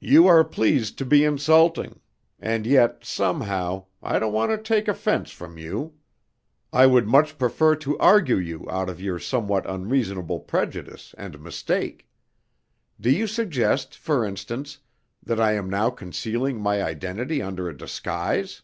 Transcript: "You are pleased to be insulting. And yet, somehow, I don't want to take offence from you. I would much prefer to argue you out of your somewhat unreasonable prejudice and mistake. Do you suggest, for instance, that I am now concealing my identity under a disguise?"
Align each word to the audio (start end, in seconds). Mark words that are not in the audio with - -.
"You 0.00 0.26
are 0.26 0.42
pleased 0.42 0.96
to 0.96 1.04
be 1.04 1.22
insulting. 1.22 2.00
And 2.40 2.66
yet, 2.66 3.04
somehow, 3.04 3.88
I 4.02 4.18
don't 4.18 4.32
want 4.32 4.50
to 4.52 4.56
take 4.56 4.88
offence 4.88 5.32
from 5.32 5.58
you. 5.58 5.96
I 6.72 6.86
would 6.86 7.06
much 7.06 7.36
prefer 7.36 7.76
to 7.76 7.98
argue 7.98 8.38
you 8.38 8.66
out 8.70 8.88
of 8.88 9.02
your 9.02 9.18
somewhat 9.18 9.68
unreasonable 9.68 10.40
prejudice 10.40 11.14
and 11.18 11.38
mistake. 11.42 12.08
Do 12.98 13.10
you 13.10 13.26
suggest, 13.26 13.94
for 13.98 14.24
instance, 14.24 14.78
that 15.22 15.38
I 15.38 15.52
am 15.56 15.68
now 15.68 15.90
concealing 15.90 16.58
my 16.58 16.82
identity 16.82 17.42
under 17.42 17.68
a 17.68 17.76
disguise?" 17.76 18.62